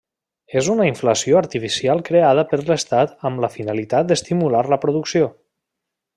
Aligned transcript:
És 0.59 0.69
una 0.75 0.85
inflació 0.91 1.37
artificial 1.41 2.01
creada 2.07 2.45
per 2.53 2.59
l'Estat 2.71 3.13
amb 3.31 3.45
la 3.45 3.51
finalitat 3.59 4.09
d'estimular 4.13 4.65
la 4.75 4.81
producció. 4.87 5.31